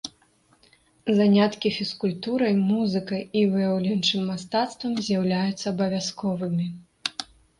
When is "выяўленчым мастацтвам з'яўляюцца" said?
3.51-5.65